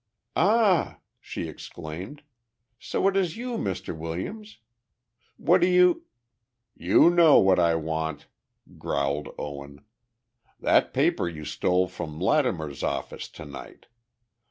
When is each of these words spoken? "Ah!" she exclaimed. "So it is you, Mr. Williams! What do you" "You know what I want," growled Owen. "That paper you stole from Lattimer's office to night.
"Ah!" 0.35 0.97
she 1.19 1.47
exclaimed. 1.47 2.23
"So 2.79 3.07
it 3.07 3.15
is 3.15 3.37
you, 3.37 3.55
Mr. 3.59 3.95
Williams! 3.95 4.57
What 5.37 5.61
do 5.61 5.67
you" 5.67 6.05
"You 6.91 7.11
know 7.11 7.37
what 7.37 7.59
I 7.59 7.75
want," 7.75 8.25
growled 8.79 9.29
Owen. 9.37 9.81
"That 10.59 10.91
paper 10.91 11.29
you 11.29 11.45
stole 11.45 11.87
from 11.87 12.17
Lattimer's 12.19 12.81
office 12.81 13.27
to 13.27 13.45
night. 13.45 13.85